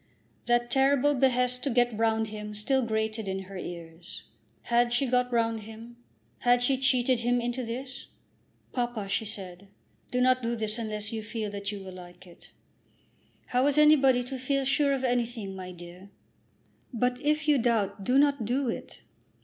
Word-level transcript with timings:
That 0.47 0.71
terrible 0.71 1.13
behest 1.13 1.63
to 1.63 1.69
"get 1.69 1.95
round 1.95 2.29
him" 2.29 2.55
still 2.55 2.83
grated 2.83 3.29
on 3.29 3.37
her 3.43 3.55
ears. 3.59 4.23
Had 4.63 4.91
she 4.93 5.05
got 5.05 5.31
round 5.31 5.59
him? 5.59 5.95
Had 6.39 6.63
she 6.63 6.79
cheated 6.79 7.19
him 7.19 7.39
into 7.39 7.63
this? 7.63 8.07
"Papa," 8.71 9.07
she 9.07 9.25
said, 9.25 9.67
"do 10.09 10.19
not 10.19 10.41
do 10.41 10.55
this 10.55 10.79
unless 10.79 11.13
you 11.13 11.21
feel 11.21 11.51
sure 11.51 11.51
that 11.51 11.71
you 11.71 11.83
will 11.83 11.93
like 11.93 12.25
it." 12.25 12.49
"How 13.49 13.67
is 13.67 13.77
anybody 13.77 14.23
to 14.23 14.39
feel 14.39 14.65
sure 14.65 14.91
of 14.91 15.03
anything, 15.03 15.55
my 15.55 15.71
dear?" 15.71 16.09
"But 16.91 17.21
if 17.21 17.47
you 17.47 17.59
doubt, 17.59 18.03
do 18.03 18.17
not 18.17 18.43
do 18.43 18.69
it." 18.69 19.01